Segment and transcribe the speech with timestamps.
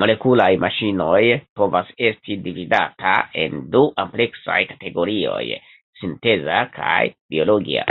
[0.00, 1.22] Molekulaj maŝinoj
[1.60, 3.14] povas esti dividata
[3.46, 5.44] en du ampleksaj kategorioj;
[6.04, 7.90] sinteza kaj biologia.